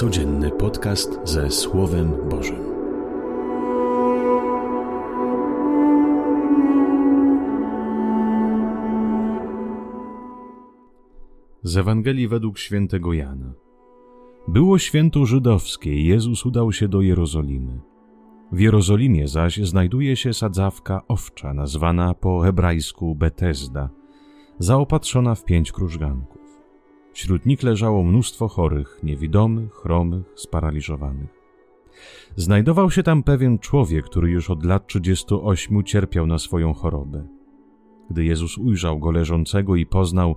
Codzienny 0.00 0.50
podcast 0.50 1.20
ze 1.24 1.50
Słowem 1.50 2.28
Bożym. 2.30 2.64
Z 11.62 11.76
Ewangelii 11.76 12.28
według 12.28 12.58
świętego 12.58 13.12
Jana. 13.12 13.52
Było 14.48 14.78
święto 14.78 15.26
żydowskie 15.26 16.02
Jezus 16.02 16.46
udał 16.46 16.72
się 16.72 16.88
do 16.88 17.00
Jerozolimy. 17.00 17.80
W 18.52 18.60
Jerozolimie 18.60 19.28
zaś 19.28 19.56
znajduje 19.56 20.16
się 20.16 20.34
sadzawka 20.34 21.02
owcza, 21.08 21.54
nazwana 21.54 22.14
po 22.14 22.40
hebrajsku 22.40 23.14
Betesda, 23.14 23.90
zaopatrzona 24.58 25.34
w 25.34 25.44
pięć 25.44 25.72
krużganków. 25.72 26.39
Wśród 27.20 27.46
nich 27.46 27.62
leżało 27.62 28.04
mnóstwo 28.04 28.48
chorych, 28.48 29.00
niewidomych, 29.02 29.72
chromych, 29.72 30.32
sparaliżowanych. 30.34 31.28
Znajdował 32.36 32.90
się 32.90 33.02
tam 33.02 33.22
pewien 33.22 33.58
człowiek, 33.58 34.04
który 34.04 34.30
już 34.30 34.50
od 34.50 34.64
lat 34.64 34.86
38 34.86 35.84
cierpiał 35.84 36.26
na 36.26 36.38
swoją 36.38 36.74
chorobę. 36.74 37.26
Gdy 38.10 38.24
Jezus 38.24 38.58
ujrzał 38.58 38.98
go 38.98 39.10
leżącego 39.10 39.76
i 39.76 39.86
poznał, 39.86 40.36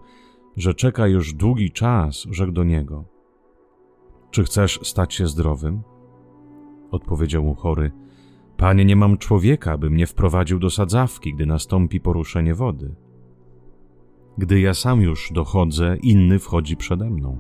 że 0.58 0.74
czeka 0.74 1.08
już 1.08 1.34
długi 1.34 1.72
czas, 1.72 2.27
rzekł 2.32 2.52
do 2.52 2.64
niego: 2.64 3.05
Czy 4.32 4.44
chcesz 4.44 4.80
stać 4.84 5.13
się 5.13 5.27
zdrowym? 5.27 5.82
Odpowiedział 6.91 7.44
mu 7.44 7.55
chory: 7.55 7.91
Panie, 8.58 8.86
nie 8.86 8.96
mam 8.96 9.18
człowieka, 9.18 9.77
by 9.77 9.90
mnie 9.90 10.08
wprowadził 10.08 10.60
do 10.60 10.70
sadzawki, 10.70 11.34
gdy 11.34 11.46
nastąpi 11.46 12.00
poruszenie 12.00 12.55
wody. 12.55 12.96
Gdy 14.38 14.60
ja 14.60 14.73
sam 14.73 15.02
już 15.02 15.32
dochodzę, 15.32 15.98
inny 16.02 16.40
wchodzi 16.40 16.78
przede 16.78 17.10
mną. 17.10 17.38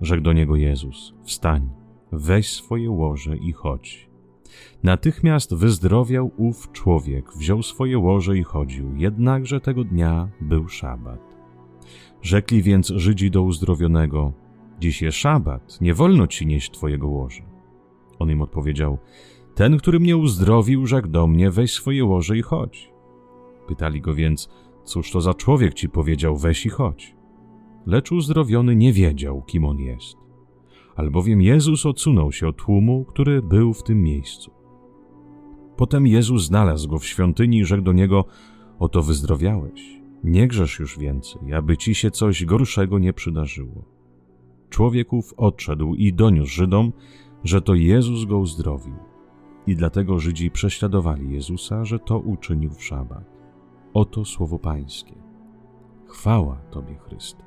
Rzekł 0.00 0.22
do 0.22 0.32
niego 0.32 0.56
Jezus: 0.56 1.14
Wstań, 1.22 1.68
weź 2.12 2.52
swoje 2.52 2.90
łoże 2.90 3.36
i 3.36 3.52
chodź. 3.52 4.08
Natychmiast 4.82 5.54
wyzdrowiał 5.54 6.30
ów 6.36 6.72
człowiek, 6.72 7.32
wziął 7.36 7.62
swoje 7.62 7.98
łoże 7.98 8.38
i 8.38 8.42
chodził, 8.42 8.96
jednakże 8.96 9.60
tego 9.60 9.84
dnia 9.84 10.28
był 10.40 10.68
szabat. 10.68 11.36
Rzekli 12.22 12.62
więc 12.62 12.88
Żydzi 12.88 13.30
do 13.30 13.42
uzdrowionego: 13.42 14.32
Dziś 14.80 15.02
jest 15.02 15.18
szabat, 15.18 15.80
nie 15.80 15.94
wolno 15.94 16.26
ci 16.26 16.46
nieść 16.46 16.70
twojego 16.70 17.08
łoża. 17.08 17.44
On 18.18 18.30
im 18.30 18.42
odpowiedział: 18.42 18.98
Ten, 19.54 19.78
który 19.78 20.00
mnie 20.00 20.16
uzdrowił, 20.16 20.86
rzekł 20.86 21.08
do 21.08 21.26
mnie: 21.26 21.50
Weź 21.50 21.72
swoje 21.72 22.04
łoże 22.04 22.38
i 22.38 22.42
chodź. 22.42 22.92
Pytali 23.68 24.00
go 24.00 24.14
więc: 24.14 24.48
Cóż 24.86 25.10
to 25.10 25.20
za 25.20 25.34
człowiek 25.34 25.74
ci 25.74 25.88
powiedział, 25.88 26.36
weź 26.36 26.66
i 26.66 26.68
chodź? 26.68 27.16
Lecz 27.86 28.12
uzdrowiony 28.12 28.76
nie 28.76 28.92
wiedział, 28.92 29.42
kim 29.42 29.64
on 29.64 29.78
jest. 29.78 30.16
Albowiem 30.96 31.42
Jezus 31.42 31.86
odsunął 31.86 32.32
się 32.32 32.48
od 32.48 32.56
tłumu, 32.56 33.04
który 33.04 33.42
był 33.42 33.74
w 33.74 33.82
tym 33.82 34.02
miejscu. 34.02 34.50
Potem 35.76 36.06
Jezus 36.06 36.44
znalazł 36.44 36.88
go 36.88 36.98
w 36.98 37.06
świątyni 37.06 37.58
i 37.58 37.64
rzekł 37.64 37.82
do 37.82 37.92
niego: 37.92 38.24
Oto 38.78 39.02
wyzdrowiałeś. 39.02 40.00
Nie 40.24 40.48
grzesz 40.48 40.78
już 40.78 40.98
więcej, 40.98 41.54
aby 41.54 41.76
ci 41.76 41.94
się 41.94 42.10
coś 42.10 42.44
gorszego 42.44 42.98
nie 42.98 43.12
przydarzyło. 43.12 43.84
Człowieków 44.70 45.34
odszedł 45.36 45.94
i 45.94 46.12
doniósł 46.12 46.52
Żydom, 46.52 46.92
że 47.44 47.62
to 47.62 47.74
Jezus 47.74 48.24
go 48.24 48.38
uzdrowił. 48.38 48.96
I 49.66 49.76
dlatego 49.76 50.18
Żydzi 50.18 50.50
prześladowali 50.50 51.32
Jezusa, 51.32 51.84
że 51.84 51.98
to 51.98 52.18
uczynił 52.18 52.70
w 52.70 52.84
szabat. 52.84 53.35
Oto 53.96 54.24
słowo 54.24 54.58
Pańskie. 54.58 55.14
Chwała 56.06 56.56
Tobie, 56.70 56.96
Chryste. 56.98 57.44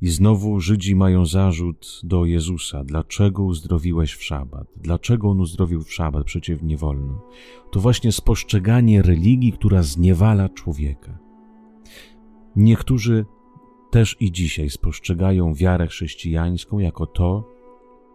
I 0.00 0.08
znowu 0.08 0.60
Żydzi 0.60 0.96
mają 0.96 1.26
zarzut 1.26 2.00
do 2.02 2.24
Jezusa. 2.24 2.84
Dlaczego 2.84 3.42
uzdrowiłeś 3.42 4.14
w 4.14 4.24
szabat? 4.24 4.66
Dlaczego 4.76 5.30
on 5.30 5.40
uzdrowił 5.40 5.82
w 5.82 5.92
szabat? 5.92 6.24
Przecież 6.24 6.62
nie 6.62 6.76
wolno. 6.76 7.22
To 7.72 7.80
właśnie 7.80 8.12
spostrzeganie 8.12 9.02
religii, 9.02 9.52
która 9.52 9.82
zniewala 9.82 10.48
człowieka. 10.48 11.18
Niektórzy 12.56 13.24
też 13.90 14.16
i 14.20 14.32
dzisiaj 14.32 14.70
spostrzegają 14.70 15.54
wiarę 15.54 15.86
chrześcijańską 15.86 16.78
jako 16.78 17.06
to, 17.06 17.48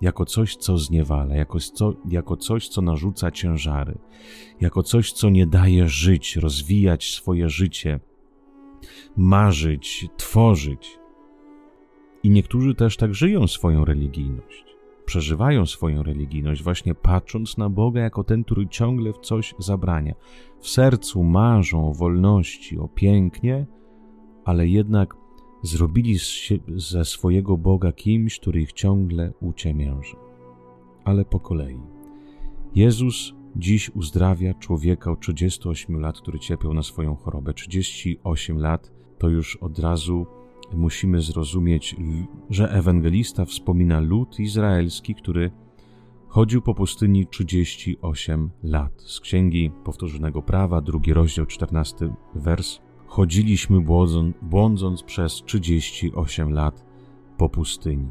jako 0.01 0.25
coś, 0.25 0.55
co 0.55 0.77
zniewala, 0.77 1.35
jako, 1.35 1.59
co, 1.59 1.93
jako 2.09 2.37
coś, 2.37 2.67
co 2.67 2.81
narzuca 2.81 3.31
ciężary, 3.31 3.97
jako 4.61 4.83
coś, 4.83 5.11
co 5.11 5.29
nie 5.29 5.47
daje 5.47 5.87
żyć, 5.87 6.35
rozwijać 6.35 7.11
swoje 7.11 7.49
życie, 7.49 7.99
marzyć, 9.17 10.07
tworzyć. 10.17 10.99
I 12.23 12.29
niektórzy 12.29 12.75
też 12.75 12.97
tak 12.97 13.15
żyją 13.15 13.47
swoją 13.47 13.85
religijność, 13.85 14.65
przeżywają 15.05 15.65
swoją 15.65 16.03
religijność, 16.03 16.63
właśnie 16.63 16.95
patrząc 16.95 17.57
na 17.57 17.69
Boga 17.69 18.01
jako 18.01 18.23
ten, 18.23 18.43
który 18.43 18.67
ciągle 18.67 19.13
w 19.13 19.17
coś 19.17 19.55
zabrania. 19.59 20.13
W 20.59 20.67
sercu 20.67 21.23
marzą 21.23 21.89
o 21.89 21.93
wolności, 21.93 22.77
o 22.79 22.87
pięknie, 22.87 23.65
ale 24.45 24.67
jednak 24.67 25.15
zrobili 25.61 26.17
ze 26.75 27.05
swojego 27.05 27.57
Boga 27.57 27.91
kimś, 27.91 28.39
który 28.39 28.61
ich 28.61 28.73
ciągle 28.73 29.33
uciemięży. 29.41 30.15
Ale 31.03 31.25
po 31.25 31.39
kolei. 31.39 31.79
Jezus 32.75 33.33
dziś 33.55 33.89
uzdrawia 33.89 34.53
człowieka 34.53 35.11
od 35.11 35.19
38 35.19 35.99
lat, 35.99 36.17
który 36.21 36.39
cierpiał 36.39 36.73
na 36.73 36.83
swoją 36.83 37.15
chorobę. 37.15 37.53
38 37.53 38.57
lat 38.57 38.91
to 39.17 39.29
już 39.29 39.55
od 39.55 39.79
razu 39.79 40.25
musimy 40.73 41.21
zrozumieć, 41.21 41.95
że 42.49 42.71
ewangelista 42.71 43.45
wspomina 43.45 43.99
lud 43.99 44.39
izraelski, 44.39 45.15
który 45.15 45.51
chodził 46.27 46.61
po 46.61 46.73
pustyni 46.73 47.27
38 47.27 48.49
lat. 48.63 49.01
Z 49.01 49.19
Księgi 49.19 49.71
Powtórzonego 49.83 50.41
Prawa, 50.41 50.81
drugi 50.81 51.13
rozdział, 51.13 51.45
14 51.45 52.13
wers 52.35 52.79
chodziliśmy 53.07 53.81
błądząc 54.41 55.03
przez 55.03 55.43
38 55.45 56.53
lat 56.53 56.85
po 57.37 57.49
pustyni. 57.49 58.07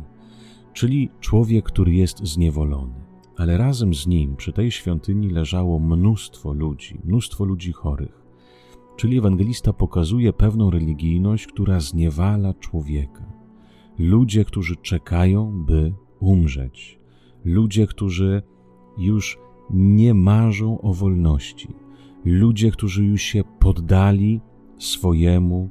Czyli 0.73 1.11
człowiek, 1.21 1.65
który 1.65 1.95
jest 1.95 2.25
zniewolony. 2.25 2.95
Ale 3.37 3.59
razem 3.59 3.95
z 3.95 4.07
nim 4.07 4.37
przy 4.37 4.53
tej 4.53 4.71
świątyni 4.71 5.31
leżało 5.31 5.79
mnóstwo 5.79 6.53
ludzi, 6.53 6.99
mnóstwo 7.05 7.45
ludzi 7.45 7.73
chorych. 7.73 8.23
Czyli 8.97 9.19
ewangelista 9.19 9.73
pokazuje 9.73 10.33
pewną 10.33 10.71
religijność, 10.71 11.47
która 11.47 11.81
zniewala 11.81 12.55
człowieka. 12.55 13.33
Ludzie, 13.99 14.45
którzy 14.45 14.77
czekają, 14.77 15.65
by 15.65 15.93
umrzeć. 16.21 16.99
Ludzie, 17.45 17.87
którzy 17.87 18.43
już 18.99 19.39
nie 19.71 20.15
marzą 20.15 20.81
o 20.81 20.95
wolności. 20.95 21.69
Ludzie, 22.25 22.71
którzy 22.71 23.05
już 23.05 23.23
się 23.23 23.45
poddali 23.59 24.41
swojemu 24.79 25.71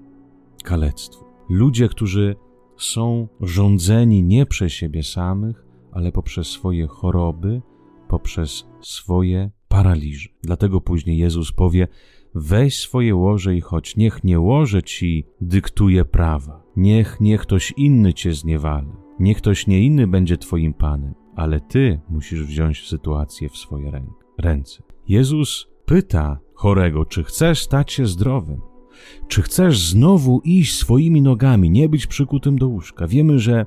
kalectwu. 0.64 1.26
Ludzie, 1.50 1.90
którzy 1.90 2.36
są 2.78 3.28
rządzeni 3.42 4.24
nie 4.24 4.46
przez 4.46 4.72
siebie 4.72 5.04
samych, 5.04 5.66
ale 5.92 6.12
poprzez 6.12 6.48
swoje 6.48 6.88
choroby, 6.88 7.62
poprzez 8.08 8.68
swoje 8.82 9.52
paraliże. 9.68 10.30
Dlatego 10.44 10.82
później 10.82 11.18
Jezus 11.18 11.52
powie: 11.52 11.88
Weź 12.36 12.80
swoje 12.80 13.16
łoże 13.16 13.56
i 13.56 13.62
chodź. 13.62 13.96
Niech 13.96 14.24
nie 14.24 14.40
łoże 14.40 14.84
ci 14.84 15.26
dyktuje 15.42 16.06
prawa. 16.06 16.64
Niech 16.76 17.22
nie 17.22 17.38
ktoś 17.38 17.74
inny 17.78 18.14
cię 18.14 18.34
zniewala. 18.34 18.98
Niech 19.20 19.38
ktoś 19.38 19.68
nie 19.68 19.86
inny 19.86 20.08
będzie 20.08 20.38
twoim 20.38 20.74
panem, 20.74 21.14
ale 21.36 21.60
ty 21.60 22.02
musisz 22.10 22.44
wziąć 22.44 22.88
sytuację 22.88 23.50
w 23.50 23.58
swoje 23.58 23.92
ręce. 24.38 24.84
Jezus 25.08 25.68
pyta 25.86 26.40
chorego, 26.54 27.06
czy 27.06 27.24
chcesz 27.24 27.62
stać 27.62 27.92
się 27.92 28.06
zdrowym? 28.06 28.62
Czy 29.28 29.42
chcesz 29.42 29.80
znowu 29.80 30.42
iść 30.44 30.78
swoimi 30.78 31.22
nogami, 31.22 31.70
nie 31.70 31.90
być 31.90 32.08
przykutym 32.08 32.58
do 32.58 32.68
łóżka? 32.68 33.08
Wiemy, 33.08 33.40
że 33.40 33.66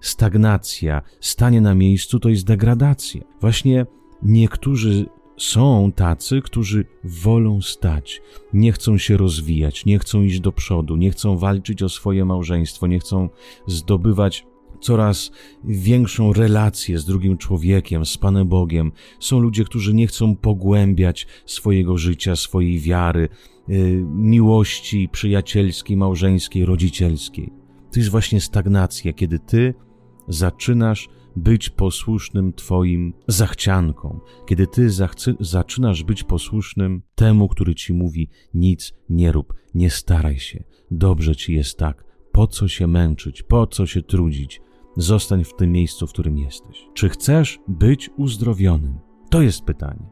stagnacja, 0.00 1.02
stanie 1.20 1.60
na 1.60 1.74
miejscu 1.74 2.20
to 2.20 2.28
jest 2.28 2.46
degradacja. 2.46 3.20
Właśnie 3.40 3.86
niektórzy 4.22 5.06
są 5.36 5.92
tacy, 5.92 6.42
którzy 6.42 6.84
wolą 7.04 7.60
stać, 7.60 8.22
nie 8.52 8.72
chcą 8.72 8.98
się 8.98 9.16
rozwijać, 9.16 9.84
nie 9.84 9.98
chcą 9.98 10.22
iść 10.22 10.40
do 10.40 10.52
przodu, 10.52 10.96
nie 10.96 11.10
chcą 11.10 11.38
walczyć 11.38 11.82
o 11.82 11.88
swoje 11.88 12.24
małżeństwo, 12.24 12.86
nie 12.86 12.98
chcą 12.98 13.28
zdobywać 13.66 14.46
coraz 14.80 15.30
większą 15.64 16.32
relację 16.32 16.98
z 16.98 17.04
drugim 17.04 17.38
człowiekiem, 17.38 18.06
z 18.06 18.16
Panem 18.18 18.48
Bogiem. 18.48 18.92
Są 19.20 19.38
ludzie, 19.38 19.64
którzy 19.64 19.94
nie 19.94 20.06
chcą 20.06 20.36
pogłębiać 20.36 21.26
swojego 21.46 21.98
życia, 21.98 22.36
swojej 22.36 22.80
wiary, 22.80 23.28
Y, 23.70 24.04
miłości 24.06 25.08
przyjacielskiej, 25.12 25.96
małżeńskiej, 25.96 26.64
rodzicielskiej. 26.64 27.52
To 27.92 28.00
jest 28.00 28.10
właśnie 28.10 28.40
stagnacja, 28.40 29.12
kiedy 29.12 29.38
ty 29.38 29.74
zaczynasz 30.28 31.08
być 31.36 31.70
posłusznym 31.70 32.52
Twoim 32.52 33.14
zachciankom, 33.28 34.20
kiedy 34.46 34.66
Ty 34.66 34.88
zaczynasz 35.40 36.04
być 36.04 36.24
posłusznym 36.24 37.02
temu, 37.14 37.48
który 37.48 37.74
Ci 37.74 37.92
mówi: 37.92 38.28
nic 38.54 38.92
nie 39.08 39.32
rób, 39.32 39.54
nie 39.74 39.90
staraj 39.90 40.38
się, 40.38 40.64
dobrze 40.90 41.36
Ci 41.36 41.54
jest 41.54 41.78
tak, 41.78 42.04
po 42.32 42.46
co 42.46 42.68
się 42.68 42.86
męczyć, 42.86 43.42
po 43.42 43.66
co 43.66 43.86
się 43.86 44.02
trudzić, 44.02 44.60
zostań 45.02 45.44
w 45.44 45.54
tym 45.54 45.72
miejscu, 45.72 46.06
w 46.06 46.12
którym 46.12 46.38
jesteś. 46.38 46.88
Czy 46.94 47.08
chcesz 47.08 47.58
być 47.68 48.10
uzdrowionym? 48.16 48.98
To 49.30 49.42
jest 49.42 49.64
pytanie. 49.64 50.10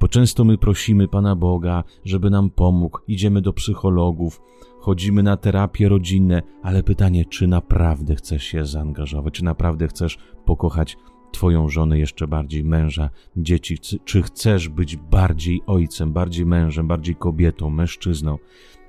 Bo 0.00 0.08
często 0.08 0.44
my 0.44 0.58
prosimy 0.58 1.08
Pana 1.08 1.36
Boga, 1.36 1.84
żeby 2.04 2.30
nam 2.30 2.50
pomógł, 2.50 2.98
idziemy 3.08 3.40
do 3.40 3.52
psychologów, 3.52 4.40
chodzimy 4.80 5.22
na 5.22 5.36
terapie 5.36 5.88
rodzinne, 5.88 6.42
ale 6.62 6.82
pytanie, 6.82 7.24
czy 7.24 7.46
naprawdę 7.46 8.14
chcesz 8.14 8.42
się 8.42 8.66
zaangażować, 8.66 9.34
czy 9.34 9.44
naprawdę 9.44 9.88
chcesz 9.88 10.18
pokochać 10.44 10.96
Twoją 11.32 11.68
żonę 11.68 11.98
jeszcze 11.98 12.28
bardziej, 12.28 12.64
męża, 12.64 13.10
dzieci, 13.36 13.78
czy 14.04 14.22
chcesz 14.22 14.68
być 14.68 14.96
bardziej 14.96 15.62
ojcem, 15.66 16.12
bardziej 16.12 16.46
mężem, 16.46 16.88
bardziej 16.88 17.16
kobietą, 17.16 17.70
mężczyzną, 17.70 18.38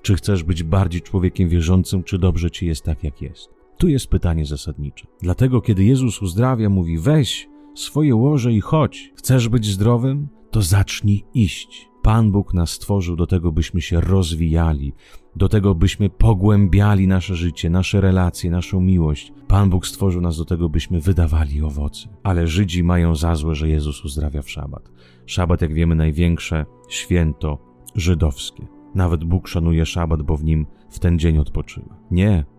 czy 0.01 0.15
chcesz 0.15 0.43
być 0.43 0.63
bardziej 0.63 1.01
człowiekiem 1.01 1.49
wierzącym, 1.49 2.03
czy 2.03 2.17
dobrze 2.17 2.51
Ci 2.51 2.65
jest 2.65 2.83
tak, 2.83 3.03
jak 3.03 3.21
jest. 3.21 3.58
Tu 3.79 3.87
jest 3.87 4.07
pytanie 4.07 4.45
zasadnicze. 4.45 5.07
Dlatego, 5.21 5.61
kiedy 5.61 5.83
Jezus 5.83 6.21
uzdrawia, 6.21 6.69
mówi: 6.69 6.97
weź 6.97 7.49
swoje 7.75 8.15
łoże 8.15 8.53
i 8.53 8.61
chodź. 8.61 9.13
Chcesz 9.15 9.49
być 9.49 9.65
zdrowym? 9.65 10.27
To 10.51 10.61
zacznij 10.61 11.25
iść. 11.33 11.89
Pan 12.01 12.31
Bóg 12.31 12.53
nas 12.53 12.69
stworzył 12.69 13.15
do 13.15 13.27
tego, 13.27 13.51
byśmy 13.51 13.81
się 13.81 14.01
rozwijali, 14.01 14.93
do 15.35 15.49
tego, 15.49 15.75
byśmy 15.75 16.09
pogłębiali 16.09 17.07
nasze 17.07 17.35
życie, 17.35 17.69
nasze 17.69 18.01
relacje, 18.01 18.51
naszą 18.51 18.81
miłość. 18.81 19.33
Pan 19.47 19.69
Bóg 19.69 19.87
stworzył 19.87 20.21
nas 20.21 20.37
do 20.37 20.45
tego, 20.45 20.69
byśmy 20.69 20.99
wydawali 20.99 21.61
owoce. 21.61 22.09
Ale 22.23 22.47
Żydzi 22.47 22.83
mają 22.83 23.15
za 23.15 23.35
złe, 23.35 23.55
że 23.55 23.69
Jezus 23.69 24.05
uzdrawia 24.05 24.41
w 24.41 24.49
szabat. 24.49 24.91
Szabat, 25.25 25.61
jak 25.61 25.73
wiemy, 25.73 25.95
największe 25.95 26.65
święto 26.89 27.57
żydowskie. 27.95 28.67
Nawet 28.95 29.23
Bóg 29.23 29.47
szanuje 29.47 29.85
szabat, 29.85 30.21
bo 30.21 30.37
w 30.37 30.43
nim 30.43 30.65
w 30.89 30.99
ten 30.99 31.19
dzień 31.19 31.37
odpoczywa. 31.37 31.95
Nie. 32.11 32.58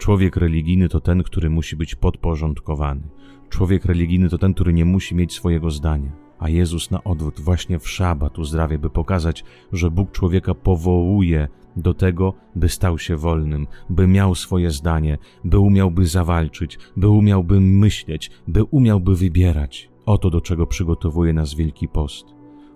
Człowiek 0.00 0.36
religijny 0.36 0.88
to 0.88 1.00
ten, 1.00 1.22
który 1.22 1.50
musi 1.50 1.76
być 1.76 1.94
podporządkowany. 1.94 3.02
Człowiek 3.48 3.84
religijny 3.84 4.28
to 4.28 4.38
ten, 4.38 4.54
który 4.54 4.72
nie 4.72 4.84
musi 4.84 5.14
mieć 5.14 5.32
swojego 5.32 5.70
zdania. 5.70 6.12
A 6.38 6.48
Jezus 6.48 6.90
na 6.90 7.04
odwrót 7.04 7.40
właśnie 7.40 7.78
w 7.78 7.88
szabat 7.88 8.38
uzdrawia, 8.38 8.78
by 8.78 8.90
pokazać, 8.90 9.44
że 9.72 9.90
Bóg 9.90 10.12
człowieka 10.12 10.54
powołuje 10.54 11.48
do 11.76 11.94
tego, 11.94 12.34
by 12.56 12.68
stał 12.68 12.98
się 12.98 13.16
wolnym, 13.16 13.66
by 13.90 14.06
miał 14.06 14.34
swoje 14.34 14.70
zdanie, 14.70 15.18
by 15.44 15.58
umiałby 15.58 16.06
zawalczyć, 16.06 16.78
by 16.96 17.08
umiałby 17.08 17.60
myśleć, 17.60 18.30
by 18.48 18.64
umiałby 18.64 19.16
wybierać. 19.16 19.90
Oto 20.06 20.30
do 20.30 20.40
czego 20.40 20.66
przygotowuje 20.66 21.32
nas 21.32 21.54
Wielki 21.54 21.88
Post. 21.88 22.26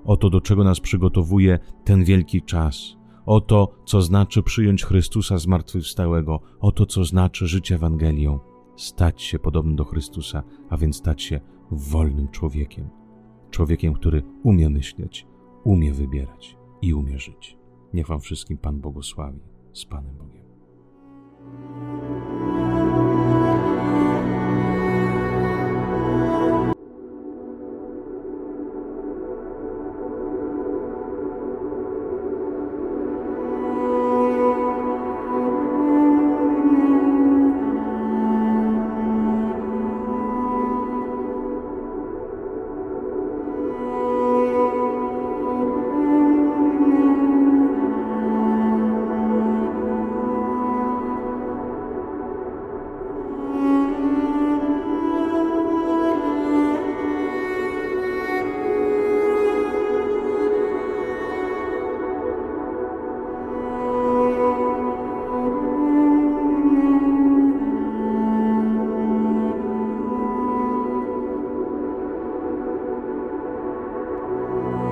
Oto 0.04 0.30
do 0.30 0.40
czego 0.40 0.64
nas 0.64 0.80
przygotowuje 0.80 1.58
ten 1.84 2.04
wielki 2.04 2.42
czas. 2.42 2.96
Oto, 3.26 3.74
co 3.84 4.02
znaczy 4.02 4.42
przyjąć 4.42 4.84
Chrystusa 4.84 5.38
zmartwychwstałego. 5.38 6.40
Oto, 6.60 6.86
co 6.86 7.04
znaczy 7.04 7.46
żyć 7.46 7.72
Ewangelią. 7.72 8.38
Stać 8.76 9.22
się 9.22 9.38
podobnym 9.38 9.76
do 9.76 9.84
Chrystusa, 9.84 10.42
a 10.70 10.76
więc 10.76 10.96
stać 10.96 11.22
się 11.22 11.40
wolnym 11.70 12.28
człowiekiem. 12.28 12.88
Człowiekiem, 13.50 13.94
który 13.94 14.22
umie 14.42 14.70
myśleć, 14.70 15.26
umie 15.64 15.92
wybierać 15.92 16.56
i 16.82 16.94
umie 16.94 17.18
żyć. 17.18 17.58
Niech 17.94 18.06
Wam 18.06 18.20
wszystkim 18.20 18.58
Pan 18.58 18.80
błogosławi. 18.80 19.40
Z 19.72 19.84
Panem 19.84 20.16
Bogiem. 20.16 20.44